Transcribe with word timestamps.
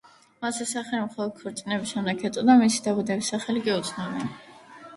მას 0.45 0.61
ეს 0.63 0.71
სახელი 0.75 1.01
მხოლოდ 1.09 1.35
ქორწინების 1.41 1.93
შემდეგ 1.93 2.25
ეწოდა, 2.31 2.57
მისი 2.63 2.83
დაბადების 2.89 3.33
სახელი 3.35 3.67
კი 3.69 3.79
უცნობია. 3.79 4.29